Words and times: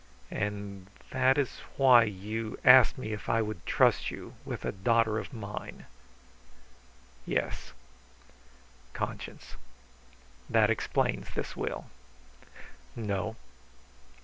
"And 0.31 0.87
that 1.11 1.37
is 1.37 1.59
why 1.77 2.05
you 2.05 2.57
asked 2.65 2.97
me 2.97 3.13
if 3.13 3.29
I 3.29 3.43
would 3.43 3.63
trust 3.67 4.09
you 4.09 4.33
with 4.43 4.65
a 4.65 4.71
daughter 4.71 5.19
of 5.19 5.31
mine?" 5.31 5.85
"Yes." 7.23 7.73
"Conscience. 8.93 9.57
That 10.49 10.71
explains 10.71 11.29
this 11.35 11.55
will." 11.55 11.85
"No. 12.95 13.35